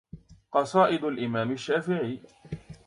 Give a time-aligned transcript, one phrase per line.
[0.51, 2.21] قصائد الإمام الشافعي